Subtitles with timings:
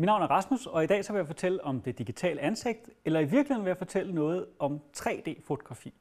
[0.00, 2.90] Mit navn er Rasmus, og i dag så vil jeg fortælle om det digitale ansigt,
[3.04, 5.92] eller i virkeligheden vil jeg fortælle noget om 3D-fotografi.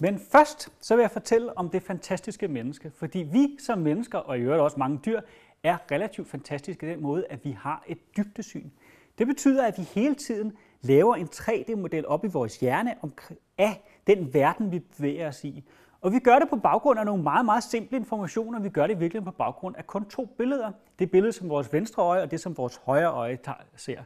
[0.00, 4.38] Men først så vil jeg fortælle om det fantastiske menneske, fordi vi som mennesker, og
[4.38, 5.20] i øvrigt også mange dyr,
[5.62, 8.70] er relativt fantastiske i den måde, at vi har et dybdesyn.
[9.18, 10.52] Det betyder, at vi hele tiden
[10.82, 12.94] laver en 3D-model op i vores hjerne
[13.58, 15.64] af den verden, vi bevæger os i.
[16.00, 18.60] Og vi gør det på baggrund af nogle meget, meget simple informationer.
[18.60, 20.72] Vi gør det virkelig på baggrund af kun to billeder.
[20.98, 23.38] Det billede, som vores venstre øje og det, som vores højre øje
[23.76, 24.02] ser.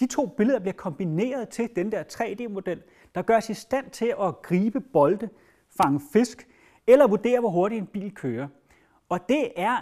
[0.00, 2.82] De to billeder bliver kombineret til den der 3D-model,
[3.14, 5.28] der gør os i stand til at gribe bolde,
[5.80, 6.48] fange fisk
[6.86, 8.48] eller vurdere, hvor hurtigt en bil kører.
[9.08, 9.76] Og det er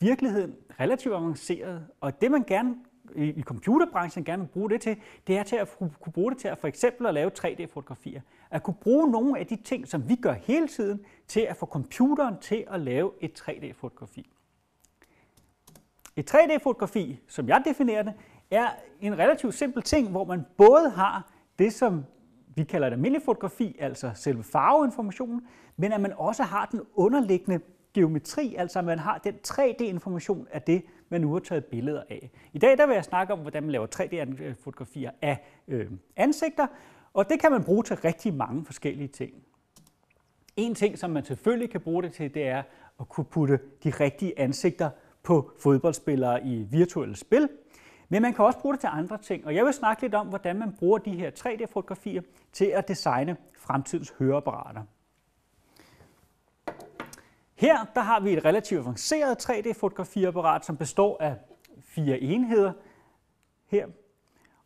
[0.00, 2.74] virkeligheden relativt avanceret, og det man gerne
[3.16, 6.48] i computerbranchen gerne vil bruge det til, det er til at kunne bruge det til
[6.48, 8.20] at for eksempel at lave 3D-fotografier.
[8.50, 11.66] At kunne bruge nogle af de ting, som vi gør hele tiden, til at få
[11.66, 14.30] computeren til at lave et 3D-fotografi.
[16.16, 18.12] Et 3D-fotografi, som jeg definerer det,
[18.50, 18.68] er
[19.00, 22.04] en relativt simpel ting, hvor man både har det, som
[22.54, 25.46] vi kalder det almindelig fotografi, altså selve farveinformationen,
[25.76, 27.60] men at man også har den underliggende
[27.94, 32.30] geometri, altså at man har den 3D-information af det, man nu har taget billeder af.
[32.52, 36.66] I dag der vil jeg snakke om, hvordan man laver 3D-fotografier af øh, ansigter,
[37.14, 39.34] og det kan man bruge til rigtig mange forskellige ting.
[40.56, 42.62] En ting, som man selvfølgelig kan bruge det til, det er
[43.00, 44.90] at kunne putte de rigtige ansigter
[45.22, 47.48] på fodboldspillere i virtuelle spil.
[48.08, 50.26] Men man kan også bruge det til andre ting, og jeg vil snakke lidt om,
[50.26, 54.82] hvordan man bruger de her 3D-fotografier til at designe fremtidens høreapparater.
[57.56, 61.36] Her der har vi et relativt avanceret 3D-fotografiapparat, som består af
[61.84, 62.72] fire enheder.
[63.66, 63.86] Her.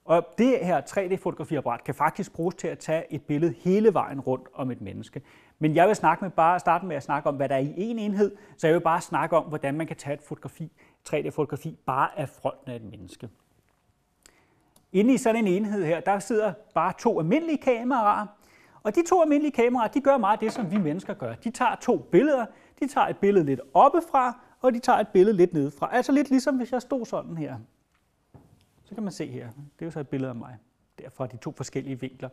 [0.05, 4.48] Og det her 3D-fotografiapparat kan faktisk bruges til at tage et billede hele vejen rundt
[4.55, 5.22] om et menneske.
[5.58, 7.74] Men jeg vil snakke med bare starte med at snakke om, hvad der er i
[7.77, 10.72] en enhed, så jeg vil bare snakke om, hvordan man kan tage et fotografi,
[11.08, 13.28] 3D-fotografi bare af fronten af et menneske.
[14.92, 18.27] Inde i sådan en enhed her, der sidder bare to almindelige kameraer,
[18.83, 21.34] og de to almindelige kameraer, de gør meget det, som vi mennesker gør.
[21.34, 22.46] De tager to billeder,
[22.80, 25.89] de tager et billede lidt oppefra, og de tager et billede lidt nedefra.
[25.92, 27.57] Altså lidt ligesom hvis jeg stod sådan her.
[28.85, 30.57] Så kan man se her, det er jo så et billede af mig,
[30.98, 32.29] derfra de to forskellige vinkler.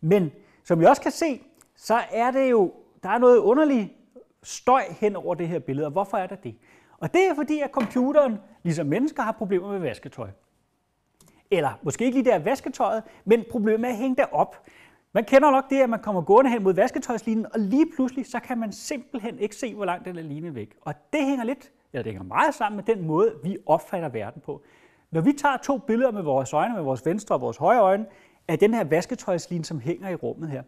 [0.00, 0.30] Men
[0.64, 1.42] som I også kan se,
[1.76, 3.92] så er det jo, der er noget underligt
[4.42, 6.56] støj hen over det her billede, og hvorfor er der det?
[6.98, 10.28] Og det er fordi, at computeren, ligesom mennesker, har problemer med vasketøj.
[11.50, 14.66] Eller måske ikke lige der vasketøjet, men problemet er at hænge det op.
[15.12, 18.40] Man kender nok det, at man kommer gående hen mod vasketøjslinjen, og lige pludselig, så
[18.40, 20.76] kan man simpelthen ikke se, hvor langt den er line væk.
[20.80, 24.42] Og det hænger lidt, eller det hænger meget sammen med den måde, vi opfatter verden
[24.42, 24.62] på.
[25.10, 28.06] Når vi tager to billeder med vores øjne, med vores venstre og vores højre øjne,
[28.48, 30.62] af den her vasketøjslinje, som hænger i rummet her,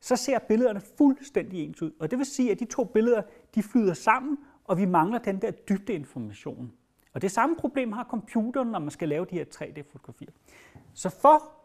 [0.00, 1.90] så ser billederne fuldstændig ens ud.
[2.00, 3.22] Og det vil sige, at de to billeder,
[3.54, 6.72] de flyder sammen, og vi mangler den der dybdeinformation.
[7.14, 10.30] Og det samme problem har computeren, når man skal lave de her 3D-fotografier.
[10.94, 11.59] Så for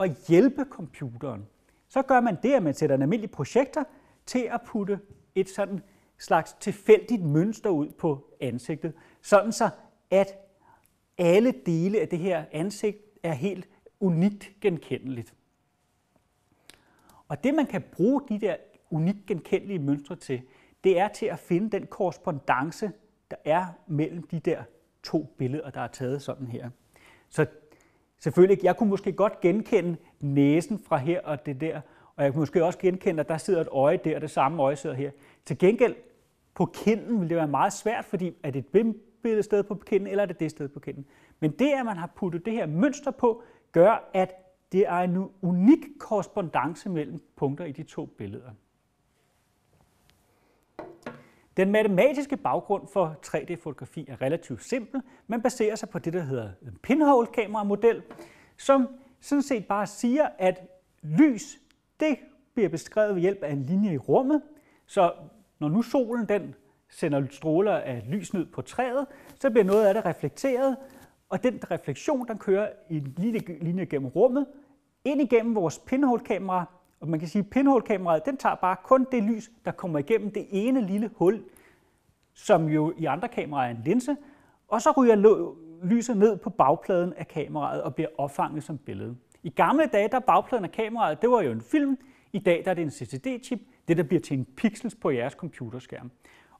[0.00, 1.46] at hjælpe computeren,
[1.88, 3.84] så gør man det, at man sætter en almindelig projekter
[4.26, 5.00] til at putte
[5.34, 5.82] et sådan
[6.18, 9.70] slags tilfældigt mønster ud på ansigtet, sådan så
[10.10, 10.38] at
[11.18, 13.68] alle dele af det her ansigt er helt
[14.00, 15.34] unikt genkendeligt.
[17.28, 18.56] Og det, man kan bruge de der
[18.90, 20.42] unikt genkendelige mønstre til,
[20.84, 22.90] det er til at finde den korrespondence,
[23.30, 24.62] der er mellem de der
[25.02, 26.70] to billeder, der er taget sådan her.
[27.28, 27.46] Så
[28.18, 31.80] selvfølgelig, jeg kunne måske godt genkende næsen fra her og det der,
[32.16, 34.62] og jeg kunne måske også genkende, at der sidder et øje der, og det samme
[34.62, 35.10] øje sidder her.
[35.44, 35.94] Til gengæld,
[36.54, 40.08] på kinden ville det være meget svært, fordi er det et billede sted på kinden,
[40.08, 41.06] eller er det det sted på kinden.
[41.40, 43.42] Men det, at man har puttet det her mønster på,
[43.72, 44.34] gør, at
[44.72, 48.50] det er en unik korrespondence mellem punkter i de to billeder.
[51.56, 55.02] Den matematiske baggrund for 3D-fotografi er relativt simpel.
[55.26, 58.02] Man baserer sig på det, der hedder en pinhole-kameramodel,
[58.56, 58.88] som
[59.20, 60.60] sådan set bare siger, at
[61.02, 61.58] lys
[62.00, 62.18] det
[62.54, 64.42] bliver beskrevet ved hjælp af en linje i rummet.
[64.86, 65.12] Så
[65.58, 66.54] når nu solen den
[66.90, 69.06] sender stråler af lys ned på træet,
[69.40, 70.76] så bliver noget af det reflekteret,
[71.28, 74.46] og den refleksion den kører i en lille linje gennem rummet,
[75.04, 76.64] ind igennem vores pinhole-kamera,
[77.04, 80.30] og man kan sige, at pinhole-kameraet den tager bare kun det lys, der kommer igennem
[80.30, 81.42] det ene lille hul,
[82.34, 84.16] som jo i andre kameraer er en linse,
[84.68, 89.16] og så ryger lyset ned på bagpladen af kameraet og bliver opfanget som billede.
[89.42, 91.98] I gamle dage, der bagpladen af kameraet, det var jo en film.
[92.32, 95.32] I dag der er det en CCD-chip, det der bliver til en pixels på jeres
[95.32, 96.10] computerskærm.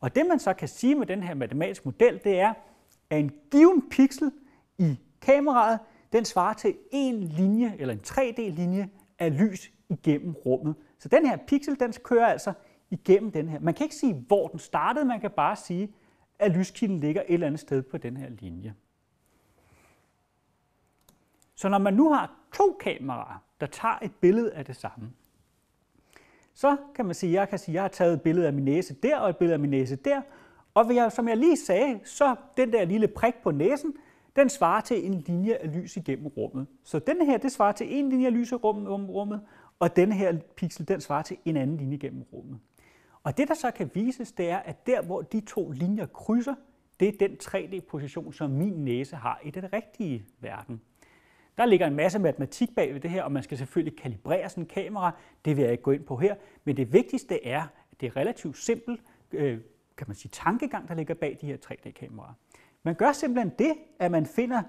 [0.01, 2.55] Og det man så kan sige med den her matematiske model, det er,
[3.11, 4.33] at en given pixel
[4.79, 5.79] i kameraet,
[6.13, 8.89] den svarer til en linje, eller en 3D-linje
[9.19, 10.75] af lys igennem rummet.
[10.99, 12.53] Så den her pixel, den kører altså
[12.91, 13.61] igennem den her.
[13.61, 15.95] Man kan ikke sige, hvor den startede, man kan bare sige,
[16.39, 18.75] at lyskilden ligger et eller andet sted på den her linje.
[21.55, 25.11] Så når man nu har to kameraer, der tager et billede af det samme,
[26.55, 28.53] så kan man sige, at jeg kan sige, at jeg har taget et billede af
[28.53, 30.23] min næse der og et billede af min næse der,
[30.75, 33.95] og jeg, som jeg lige sagde, så den der lille prik på næsen,
[34.37, 36.67] den svarer til en linje af lys igennem rummet.
[36.85, 39.41] Så den her, det svarer til en linje af lys i rummet,
[39.79, 42.59] og den her pixel, den svarer til en anden linje gennem rummet.
[43.23, 46.55] Og det, der så kan vises, det er, at der, hvor de to linjer krydser,
[47.01, 50.81] det er den 3D-position, som min næse har i den rigtige verden.
[51.59, 54.65] Der ligger en masse matematik bag ved det her, og man skal selvfølgelig kalibrere sådan
[54.65, 55.11] en kamera.
[55.45, 56.35] Det vil jeg ikke gå ind på her.
[56.65, 59.01] Men det vigtigste er, at det er relativt simpelt,
[59.33, 59.61] øh,
[59.97, 62.33] kan man sige, tankegang, der ligger bag de her 3D-kameraer.
[62.83, 64.63] Man gør simpelthen det, at man finder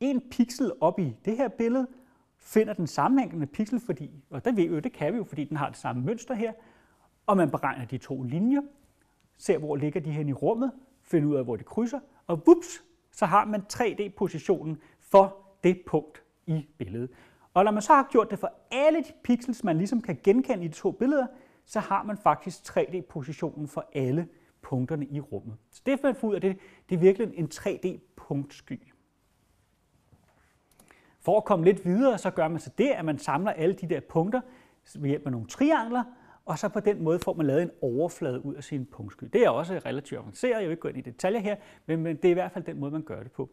[0.00, 1.86] en pixel op i det her billede,
[2.42, 5.44] finder den sammenhængende pixel, fordi, og det ved vi jo, det kan vi jo, fordi
[5.44, 6.52] den har det samme mønster her,
[7.26, 8.60] og man beregner de to linjer,
[9.38, 10.72] ser hvor ligger de hen i rummet,
[11.02, 16.22] finder ud af, hvor de krydser, og vups, så har man 3D-positionen for det punkt
[16.46, 17.10] i billedet.
[17.54, 20.64] Og når man så har gjort det for alle de pixels, man ligesom kan genkende
[20.64, 21.26] i de to billeder,
[21.64, 24.28] så har man faktisk 3D-positionen for alle
[24.62, 25.56] punkterne i rummet.
[25.70, 26.58] Så det, man får ud af det,
[26.88, 28.91] det er virkelig en 3D-punktsky.
[31.24, 33.86] For at komme lidt videre, så gør man så det, at man samler alle de
[33.88, 34.40] der punkter
[34.94, 36.04] ved hjælp af nogle triangler,
[36.44, 39.24] og så på den måde får man lavet en overflade ud af sin punktsky.
[39.32, 42.24] Det er også relativt avanceret, jeg vil ikke gå ind i detaljer her, men det
[42.24, 43.50] er i hvert fald den måde, man gør det på.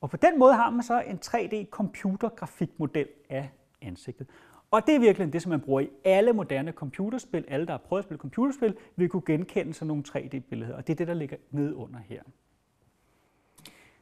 [0.00, 3.50] Og på den måde har man så en 3D-computergrafikmodel af
[3.82, 4.26] ansigtet.
[4.70, 7.44] Og det er virkelig det, som man bruger i alle moderne computerspil.
[7.48, 10.76] Alle, der har prøvet at spille computerspil, vil kunne genkende sådan nogle 3D-billeder.
[10.76, 12.22] Og det er det, der ligger nede under her.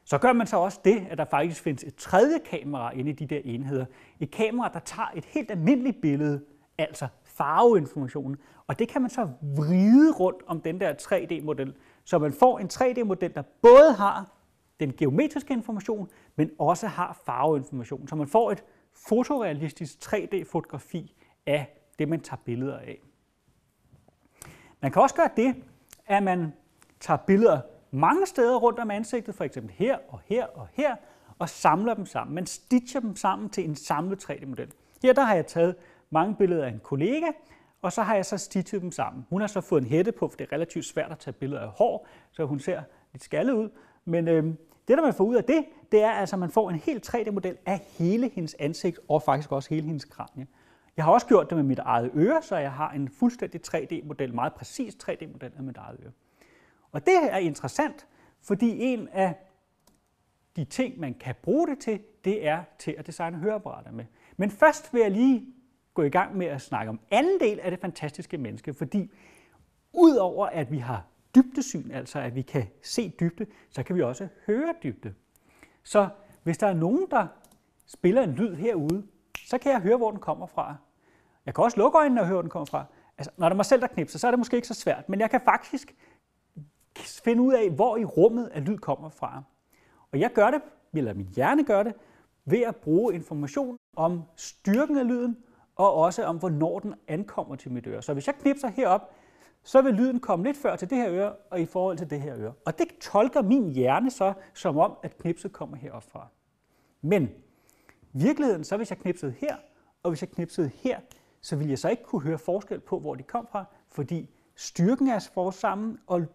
[0.09, 3.13] Så gør man så også det, at der faktisk findes et tredje kamera inde i
[3.13, 3.85] de der enheder.
[4.21, 6.45] Et kamera, der tager et helt almindeligt billede,
[6.79, 11.75] altså farveinformationen, og det kan man så vride rundt om den der 3D-model,
[12.05, 14.33] så man får en 3D-model, der både har
[14.81, 18.65] den geometriske information, men også har farveinformation, så man får et
[19.09, 21.17] fotorealistisk 3D-fotografi
[21.47, 23.01] af det, man tager billeder af.
[24.81, 25.57] Man kan også gøre det,
[26.07, 26.53] at man
[27.01, 30.96] tager billeder mange steder rundt om ansigtet, for eksempel her og her og her,
[31.38, 32.35] og samler dem sammen.
[32.35, 34.69] Man stitcher dem sammen til en samlet 3D-model.
[35.02, 35.76] Her der har jeg taget
[36.11, 37.26] mange billeder af en kollega,
[37.82, 39.26] og så har jeg så stitchet dem sammen.
[39.31, 41.61] Hun har så fået en hætte på, for det er relativt svært at tage billeder
[41.62, 42.82] af hår, så hun ser
[43.12, 43.69] lidt skaldet ud.
[44.05, 44.44] Men øh,
[44.88, 47.14] det, der man får ud af det, det er altså, at man får en helt
[47.14, 50.46] 3D-model af hele hendes ansigt, og faktisk også hele hendes kranie.
[50.96, 54.35] Jeg har også gjort det med mit eget øre, så jeg har en fuldstændig 3D-model,
[54.35, 56.12] meget præcis 3D-model af mit eget øre.
[56.93, 58.06] Og det er interessant,
[58.43, 59.35] fordi en af
[60.56, 64.05] de ting, man kan bruge det til, det er til at designe høreapparater med.
[64.37, 65.46] Men først vil jeg lige
[65.94, 69.11] gå i gang med at snakke om anden del af det fantastiske menneske, fordi
[69.93, 71.05] udover at vi har
[71.35, 75.14] dybdesyn, altså at vi kan se dybde, så kan vi også høre dybde.
[75.82, 76.08] Så
[76.43, 77.26] hvis der er nogen, der
[77.87, 79.06] spiller en lyd herude,
[79.46, 80.76] så kan jeg høre, hvor den kommer fra.
[81.46, 82.85] Jeg kan også lukke øjnene og høre, hvor den kommer fra.
[83.19, 85.08] Altså, når det er mig selv, der knipser, så er det måske ikke så svært,
[85.08, 85.94] men jeg kan faktisk
[86.99, 89.43] finde ud af, hvor i rummet at lyd kommer fra.
[90.12, 90.61] Og jeg gør det,
[90.95, 91.95] eller min hjerne gør det,
[92.45, 95.37] ved at bruge information om styrken af lyden,
[95.77, 98.03] og også om, hvornår den ankommer til mit øre.
[98.03, 99.11] Så hvis jeg knipser herop,
[99.62, 102.21] så vil lyden komme lidt før til det her øre, og i forhold til det
[102.21, 102.53] her øre.
[102.67, 106.27] Og det tolker min hjerne så, som om, at knipset kommer herop fra.
[107.02, 107.28] Men
[108.12, 109.57] virkeligheden, så hvis jeg knipsede her,
[110.02, 111.00] og hvis jeg knipsede her,
[111.40, 115.09] så ville jeg så ikke kunne høre forskel på, hvor de kom fra, fordi styrken
[115.09, 116.26] er for sammen, og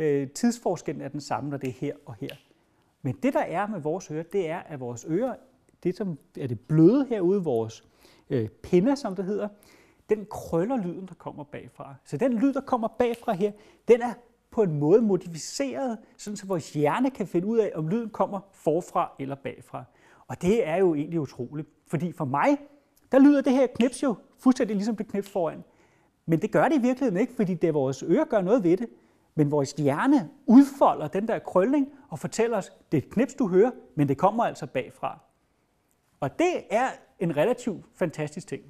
[0.00, 2.34] øh, tidsforskellen er den samme, når det er her og her.
[3.02, 5.36] Men det, der er med vores ører, det er, at vores øre,
[5.82, 7.84] det som er det bløde herude, vores
[8.30, 9.48] øh, pinde, som det hedder,
[10.08, 11.94] den krøller lyden, der kommer bagfra.
[12.04, 13.52] Så den lyd, der kommer bagfra her,
[13.88, 14.12] den er
[14.50, 18.40] på en måde modificeret, sådan så vores hjerne kan finde ud af, om lyden kommer
[18.52, 19.84] forfra eller bagfra.
[20.26, 22.58] Og det er jo egentlig utroligt, fordi for mig,
[23.12, 25.64] der lyder det her knips jo fuldstændig ligesom det knips foran.
[26.26, 28.88] Men det gør det i virkeligheden ikke, fordi det vores øre gør noget ved det.
[29.34, 33.48] Men vores hjerne udfolder den der krølling og fortæller os, det er et knips, du
[33.48, 35.18] hører, men det kommer altså bagfra.
[36.20, 38.62] Og det er en relativt fantastisk ting.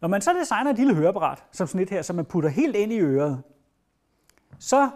[0.00, 2.76] Når man så designer et lille høreapparat, som sådan et her, som man putter helt
[2.76, 3.42] ind i øret,
[4.58, 4.90] så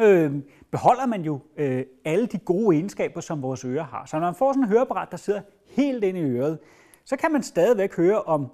[0.00, 4.06] øh, beholder man jo øh, alle de gode egenskaber, som vores ører har.
[4.06, 6.58] Så når man får sådan et høreapparat, der sidder helt ind i øret,
[7.04, 8.52] så kan man stadigvæk høre, om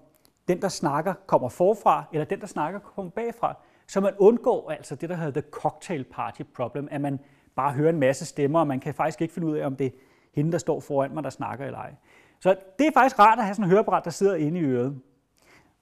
[0.49, 3.57] den, der snakker, kommer forfra, eller den, der snakker, kommer bagfra.
[3.93, 7.21] Så man undgår altså det, der hedder the cocktail party problem, at man
[7.57, 9.87] bare hører en masse stemmer, og man kan faktisk ikke finde ud af, om det
[9.87, 9.91] er
[10.35, 11.95] hende, der står foran mig, der snakker eller ej.
[12.41, 15.01] Så det er faktisk rart at have sådan en høreapparat, der sidder inde i øret.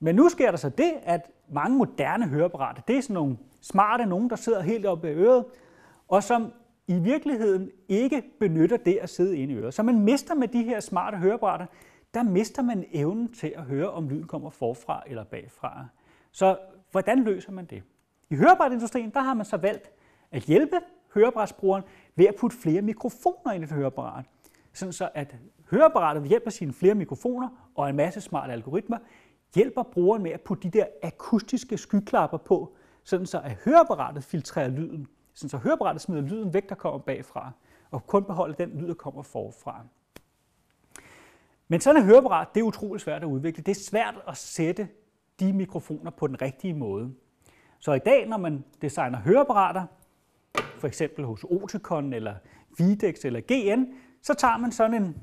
[0.00, 4.06] Men nu sker der så det, at mange moderne høreapparater, det er sådan nogle smarte
[4.06, 5.44] nogen, der sidder helt oppe i øret,
[6.08, 6.52] og som
[6.88, 9.74] i virkeligheden ikke benytter det at sidde inde i øret.
[9.74, 11.66] Så man mister med de her smarte høreapparater,
[12.14, 15.86] der mister man evnen til at høre, om lyden kommer forfra eller bagfra.
[16.32, 16.58] Så
[16.90, 17.82] hvordan løser man det?
[18.30, 19.90] I høreapparatindustrien, der har man så valgt
[20.30, 20.76] at hjælpe
[21.14, 21.84] hørebrætsbrugeren
[22.16, 24.24] ved at putte flere mikrofoner ind i et høreapparat.
[24.72, 25.36] Sådan så at
[25.70, 28.98] høreapparatet ved hjælp af sine flere mikrofoner og en masse smarte algoritmer
[29.54, 34.68] hjælper brugeren med at putte de der akustiske skyklapper på, sådan så at høreapparatet filtrerer
[34.68, 37.52] lyden, sådan så høreapparatet smider lyden væk, der kommer bagfra,
[37.90, 39.84] og kun beholder den lyd, der kommer forfra.
[41.68, 43.62] Men sådan et høreapparat, det er utrolig svært at udvikle.
[43.62, 44.88] Det er svært at sætte
[45.40, 47.14] de mikrofoner på den rigtige måde.
[47.80, 49.86] Så i dag, når man designer høreapparater,
[50.78, 52.34] for eksempel hos Oticon eller
[52.78, 53.84] Videx eller GN,
[54.22, 55.16] så tager man sådan en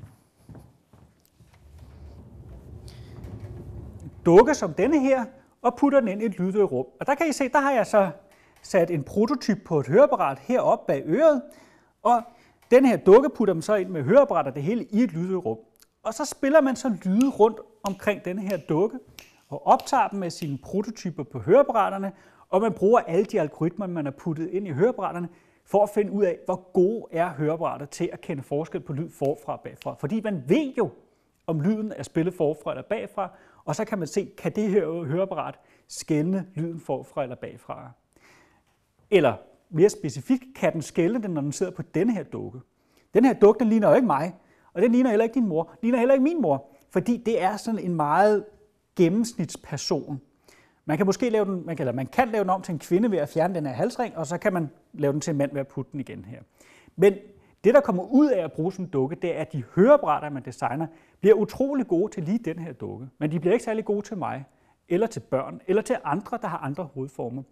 [4.26, 5.24] dukke som denne her,
[5.62, 6.86] og putter den ind i et lydløst rum.
[7.00, 8.10] Og der kan I se, der har jeg så
[8.62, 11.42] sat en prototyp på et høreapparat heroppe bag øret,
[12.02, 12.22] og
[12.70, 15.58] den her dukke putter man så ind med høreapparater det hele i et lydløst rum.
[16.02, 18.98] Og så spiller man så lyde rundt omkring denne her dukke,
[19.48, 22.12] og optager dem med sine prototyper på høreapparaterne,
[22.50, 25.28] og man bruger alle de algoritmer, man har puttet ind i høreapparaterne,
[25.64, 29.10] for at finde ud af, hvor gode er høreapparater til at kende forskel på lyd
[29.10, 29.94] forfra og bagfra.
[29.94, 30.90] Fordi man ved jo,
[31.46, 33.30] om lyden er spillet forfra eller bagfra,
[33.64, 37.90] og så kan man se, kan det her høreapparat skælne lyden forfra eller bagfra.
[39.10, 39.34] Eller
[39.70, 42.60] mere specifikt, kan den skælne den, når den sidder på denne her dukke.
[43.14, 44.34] Den her dukke, den ligner jo ikke mig,
[44.72, 47.56] og den ligner heller ikke din mor, ligner heller ikke min mor, fordi det er
[47.56, 48.44] sådan en meget
[48.96, 50.20] gennemsnitsperson.
[50.88, 52.78] Man kan måske lave den, man kan, eller man kan lave den om til en
[52.78, 55.36] kvinde ved at fjerne den her halsring, og så kan man lave den til en
[55.36, 56.42] mand ved at putte den igen her.
[56.96, 57.14] Men
[57.64, 60.30] det, der kommer ud af at bruge sådan en dukke, det er, at de høreapparater,
[60.30, 60.86] man designer,
[61.20, 63.06] bliver utrolig gode til lige den her dukke.
[63.18, 64.44] Men de bliver ikke særlig gode til mig,
[64.88, 67.42] eller til børn, eller til andre, der har andre hovedformer.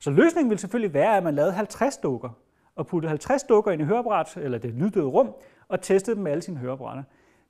[0.00, 2.30] Så løsningen vil selvfølgelig være, at man lavede 50 dukker,
[2.76, 5.34] og puttede 50 dukker ind i høreapparat, eller det lyddøde rum,
[5.68, 7.02] og testede dem med alle sine høreapparater.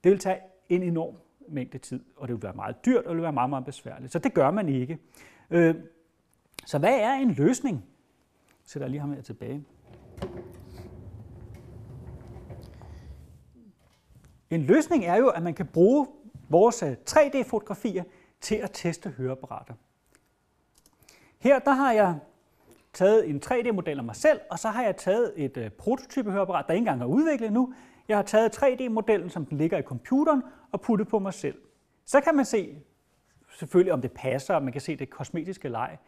[0.04, 0.38] Det vil tage
[0.68, 1.14] en enorm
[1.48, 4.12] mængde tid, og det vil være meget dyrt, og det vil være meget, meget besværligt.
[4.12, 4.98] Så det gør man ikke.
[5.50, 5.74] Øh,
[6.66, 7.84] så hvad er en løsning?
[8.64, 9.64] Så sætter jeg lige ham her tilbage.
[14.50, 16.06] En løsning er jo, at man kan bruge
[16.48, 18.04] vores øh, 3D-fotografier
[18.40, 19.74] til at teste høreapparater.
[21.38, 22.18] Her der har jeg
[22.94, 26.64] taget en 3D-model af mig selv, og så har jeg taget et øh, prototype høreapparat,
[26.66, 27.74] der ikke engang er udviklet nu.
[28.08, 31.58] Jeg har taget 3D-modellen, som den ligger i computeren, og puttet på mig selv.
[32.06, 32.78] Så kan man se
[33.58, 35.98] selvfølgelig, om det passer, og man kan se det kosmetiske leg.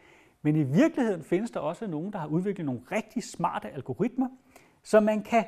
[0.41, 4.27] Men i virkeligheden findes der også nogen, der har udviklet nogle rigtig smarte algoritmer,
[4.83, 5.45] så man kan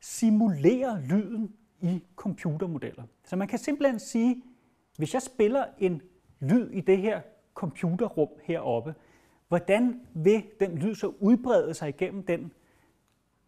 [0.00, 3.02] simulere lyden i computermodeller.
[3.24, 4.42] Så man kan simpelthen sige,
[4.96, 6.02] hvis jeg spiller en
[6.40, 7.20] lyd i det her
[7.54, 8.94] computerrum heroppe,
[9.48, 12.52] hvordan vil den lyd så udbrede sig igennem den,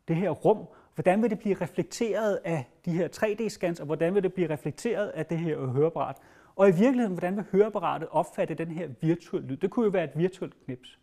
[0.09, 0.67] det her rum?
[0.95, 5.09] Hvordan vil det blive reflekteret af de her 3D-scans, og hvordan vil det blive reflekteret
[5.09, 6.17] af det her høreapparat?
[6.57, 9.57] Og i virkeligheden, hvordan vil høreapparatet opfatte den her virtuelle lyd?
[9.57, 10.99] Det kunne jo være et virtuelt knips.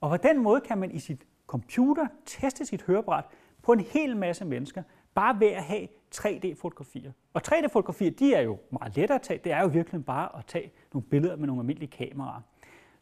[0.00, 3.24] Og på den måde kan man i sit computer teste sit høreapparat
[3.62, 4.82] på en hel masse mennesker,
[5.14, 7.12] bare ved at have 3D-fotografier.
[7.34, 9.40] Og 3D-fotografier, de er jo meget lettere at tage.
[9.44, 12.40] Det er jo virkelig bare at tage nogle billeder med nogle almindelige kameraer.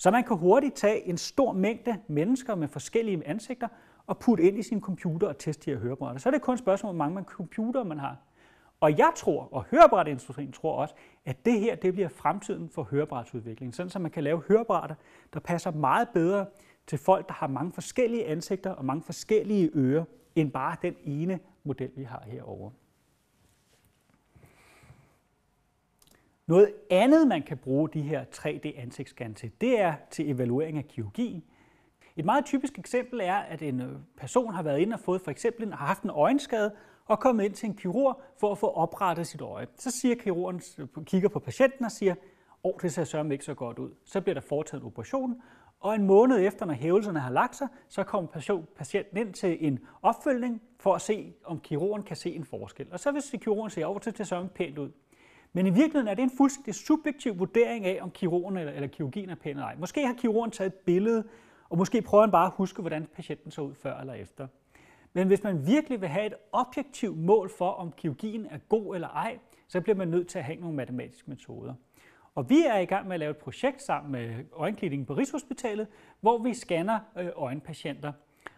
[0.00, 3.68] Så man kan hurtigt tage en stor mængde mennesker med forskellige ansigter
[4.06, 6.18] og putte ind i sin computer og teste de her høreapparater.
[6.18, 8.16] Så er det kun et spørgsmål, hvor mange computer man har.
[8.80, 13.72] Og jeg tror, og høreapparatindustrien tror også, at det her det bliver fremtiden for høreapparatsudviklingen,
[13.72, 14.94] sådan så man kan lave høreapparater,
[15.34, 16.46] der passer meget bedre
[16.86, 20.04] til folk, der har mange forskellige ansigter og mange forskellige ører,
[20.34, 22.70] end bare den ene model, vi har herovre.
[26.50, 31.44] Noget andet, man kan bruge de her 3D-ansigtsscan til, det er til evaluering af kirurgi.
[32.16, 35.30] Et meget typisk eksempel er, at en øh, person har været inde og fået for
[35.30, 36.74] eksempel har haft en øjenskade
[37.06, 39.66] og kommet ind til en kirurg for at få oprettet sit øje.
[39.76, 42.14] Så siger kirurgen, øh, kigger på patienten og siger,
[42.64, 43.90] åh, det ser sørme ikke så godt ud.
[44.04, 45.42] Så bliver der foretaget en operation,
[45.80, 49.78] og en måned efter, når hævelserne har lagt sig, så kommer patienten ind til en
[50.02, 52.86] opfølgning for at se, om kirurgen kan se en forskel.
[52.92, 54.90] Og så hvis kirurgen ser over til, det ser pænt ud,
[55.52, 59.30] men i virkeligheden er det en fuldstændig subjektiv vurdering af, om kirurgen eller, eller kirurgien
[59.30, 59.76] er pæn eller ej.
[59.78, 61.24] Måske har kirurgen taget et billede,
[61.68, 64.46] og måske prøver han bare at huske, hvordan patienten så ud før eller efter.
[65.12, 69.08] Men hvis man virkelig vil have et objektivt mål for, om kirurgien er god eller
[69.08, 69.38] ej,
[69.68, 71.74] så bliver man nødt til at have nogle matematiske metoder.
[72.34, 75.86] Og vi er i gang med at lave et projekt sammen med øjenklinikken på Rigshospitalet,
[76.20, 78.12] hvor vi scanner øh, øjenpatienter.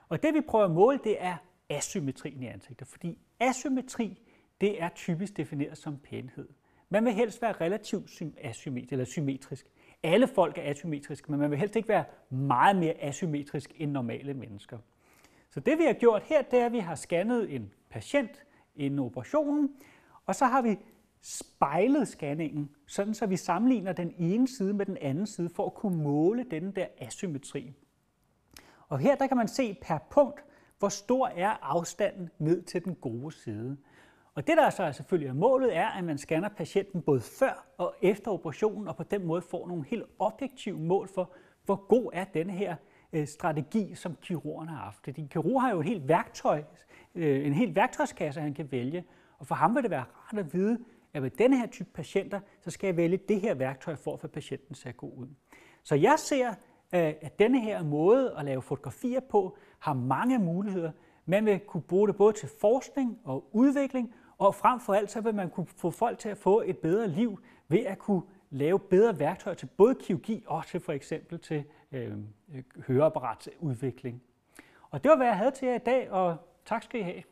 [0.08, 1.37] Og det vi prøver at måle, det er
[1.68, 4.18] asymmetrien i ansigtet, fordi asymmetri,
[4.61, 6.49] det er typisk defineret som pænhed.
[6.92, 9.66] Man vil helst være relativt asymmetrisk eller symmetrisk.
[10.02, 14.34] Alle folk er asymmetriske, men man vil helst ikke være meget mere asymmetrisk end normale
[14.34, 14.78] mennesker.
[15.50, 18.44] Så det vi har gjort her, det er, at vi har scannet en patient
[18.76, 19.70] inden operationen,
[20.26, 20.78] og så har vi
[21.20, 25.75] spejlet scanningen, sådan så vi sammenligner den ene side med den anden side for at
[25.75, 27.72] kunne måle den der asymmetri.
[28.88, 30.44] Og her der kan man se per punkt,
[30.78, 33.76] hvor stor er afstanden ned til den gode side.
[34.34, 37.66] Og det, der så er selvfølgelig er målet, er, at man scanner patienten både før
[37.78, 41.32] og efter operationen, og på den måde får nogle helt objektive mål for,
[41.64, 42.76] hvor god er denne her
[43.12, 45.04] øh, strategi, som kirurgen har haft.
[45.04, 46.62] Fordi kirurg har jo et helt værktøj,
[47.14, 49.04] øh, en helt værktøjskasse, han kan vælge,
[49.38, 50.78] og for ham vil det være rart at vide,
[51.14, 54.20] at ved denne her type patienter, så skal jeg vælge det her værktøj for at
[54.20, 55.28] få patienten ser god ud.
[55.82, 56.54] Så jeg ser, øh,
[57.20, 60.92] at denne her måde at lave fotografier på, har mange muligheder.
[61.26, 64.14] Man vil kunne bruge det både til forskning og udvikling,
[64.46, 67.08] og frem for alt så vil man kunne få folk til at få et bedre
[67.08, 71.64] liv ved at kunne lave bedre værktøjer til både kirurgi og til for eksempel til
[71.92, 72.12] øh,
[72.87, 74.22] høreapparatudvikling.
[74.90, 77.22] Og det var, hvad jeg havde til jer i dag, og tak skal I have.